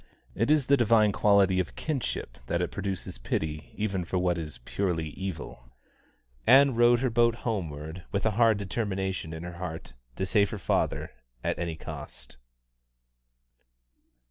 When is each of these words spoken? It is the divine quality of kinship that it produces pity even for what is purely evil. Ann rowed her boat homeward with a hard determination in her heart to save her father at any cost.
It 0.33 0.49
is 0.49 0.65
the 0.65 0.75
divine 0.77 1.11
quality 1.11 1.59
of 1.59 1.75
kinship 1.75 2.39
that 2.47 2.59
it 2.59 2.71
produces 2.71 3.19
pity 3.19 3.71
even 3.77 4.03
for 4.03 4.17
what 4.17 4.35
is 4.35 4.57
purely 4.65 5.09
evil. 5.09 5.69
Ann 6.47 6.73
rowed 6.73 7.01
her 7.01 7.11
boat 7.11 7.35
homeward 7.35 8.03
with 8.11 8.25
a 8.25 8.31
hard 8.31 8.57
determination 8.57 9.31
in 9.31 9.43
her 9.43 9.57
heart 9.59 9.93
to 10.15 10.25
save 10.25 10.49
her 10.49 10.57
father 10.57 11.11
at 11.43 11.59
any 11.59 11.75
cost. 11.75 12.37